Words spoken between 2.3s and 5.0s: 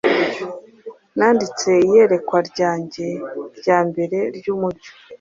ryanjye ryambere ryumucyo,